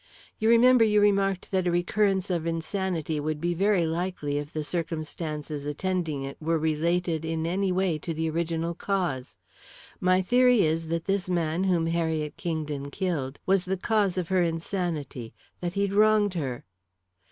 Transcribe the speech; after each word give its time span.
You 0.39 0.49
remember, 0.49 0.83
you 0.83 0.99
remarked 0.99 1.51
that 1.51 1.67
a 1.67 1.71
recurrence 1.71 2.31
of 2.31 2.47
insanity 2.47 3.19
would 3.19 3.39
be 3.39 3.53
very 3.53 3.85
likely 3.85 4.39
if 4.39 4.51
the 4.51 4.63
circumstances 4.63 5.63
attending 5.63 6.23
it 6.23 6.41
were 6.41 6.57
related 6.57 7.23
in 7.23 7.45
any 7.45 7.71
way 7.71 7.99
to 7.99 8.11
the 8.11 8.27
original 8.27 8.73
cause. 8.73 9.37
My 9.99 10.23
theory 10.23 10.63
is 10.63 10.87
that 10.87 11.05
this 11.05 11.29
man 11.29 11.65
whom 11.65 11.85
Harriet 11.85 12.35
Kingdon 12.35 12.89
killed 12.89 13.37
was 13.45 13.65
the 13.65 13.77
cause 13.77 14.17
of 14.17 14.29
her 14.29 14.41
insanity 14.41 15.35
that 15.59 15.75
he'd 15.75 15.93
wronged 15.93 16.33
her." 16.33 16.65